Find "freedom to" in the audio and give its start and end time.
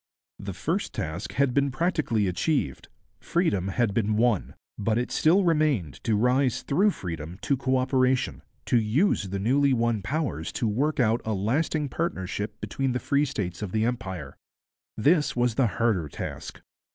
6.89-7.55